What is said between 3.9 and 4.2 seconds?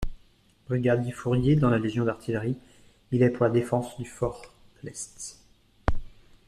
du